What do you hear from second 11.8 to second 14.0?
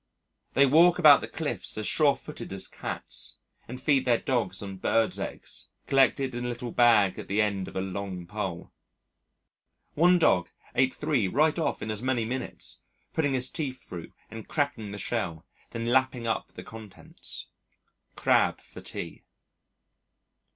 in as many minutes, putting his teeth